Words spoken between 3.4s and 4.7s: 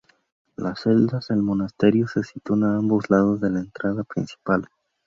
la entrada principal.